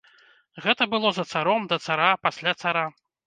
[0.63, 2.85] Гэта было за царом, да цара, пасля цара.